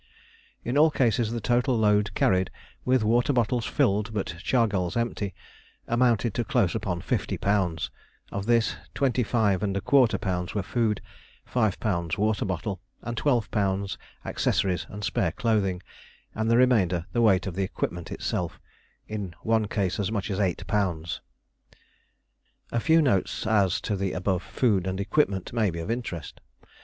In 0.65 0.79
all 0.79 0.89
cases 0.89 1.29
the 1.29 1.39
total 1.39 1.77
load 1.77 2.15
carried, 2.15 2.49
with 2.85 3.03
water 3.03 3.31
bottles 3.33 3.67
filled 3.67 4.11
but 4.15 4.33
chargals 4.43 4.97
empty, 4.97 5.35
amounted 5.87 6.33
to 6.33 6.43
close 6.43 6.73
upon 6.73 7.01
50 7.01 7.37
lb.; 7.37 7.89
of 8.31 8.47
this 8.47 8.77
25¼ 8.95 9.59
lb. 9.59 10.55
were 10.55 10.63
food, 10.63 11.01
5 11.45 11.79
lb. 11.79 12.17
water 12.17 12.45
bottle, 12.45 12.81
and 13.03 13.15
12 13.15 13.51
lb. 13.51 13.97
accessories 14.25 14.87
and 14.89 15.03
spare 15.03 15.33
clothing; 15.33 15.83
and 16.33 16.49
the 16.49 16.57
remainder 16.57 17.05
the 17.11 17.21
weight 17.21 17.45
of 17.45 17.53
the 17.53 17.61
equipment 17.63 18.11
itself 18.11 18.59
in 19.07 19.35
one 19.43 19.67
case 19.67 19.99
as 19.99 20.11
much 20.11 20.31
as 20.31 20.39
8 20.39 20.63
lb. 20.67 21.19
A 22.71 22.79
few 22.79 23.03
notes 23.03 23.45
as 23.45 23.79
to 23.81 23.95
the 23.95 24.13
above 24.13 24.41
food 24.41 24.87
and 24.87 24.99
equipment 24.99 25.53
may 25.53 25.69
be 25.69 25.77
of 25.77 25.91
interest. 25.91 26.41